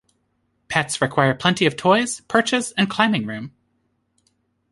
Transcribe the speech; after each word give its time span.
Pets 0.67 0.99
require 0.99 1.35
plenty 1.35 1.67
of 1.67 1.75
toys, 1.77 2.21
perches, 2.21 2.71
and 2.71 2.89
climbing 2.89 3.27
room. 3.27 3.51